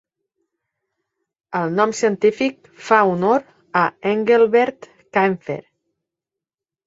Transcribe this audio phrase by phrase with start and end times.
[1.59, 3.43] El nom científic fa honor
[3.81, 4.87] a Engelbert
[5.19, 5.61] Kaempfer.